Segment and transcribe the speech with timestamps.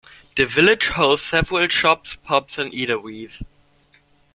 [0.35, 3.39] The village hosts several shops, pubs and eateries.